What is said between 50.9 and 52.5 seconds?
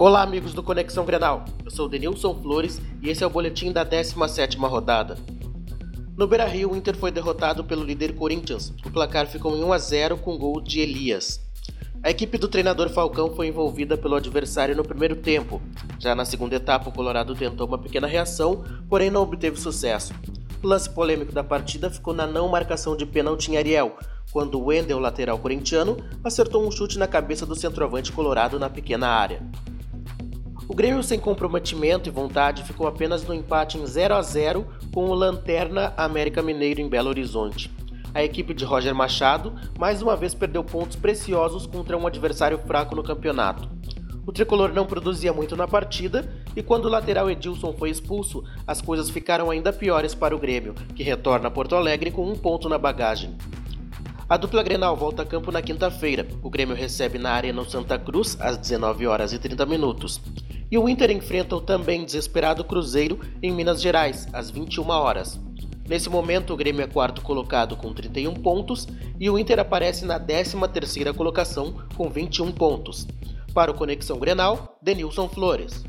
que retorna a Porto Alegre com um